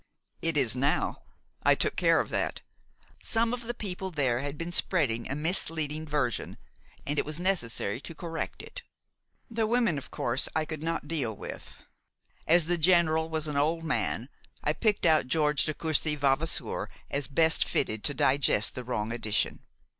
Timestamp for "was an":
13.29-13.57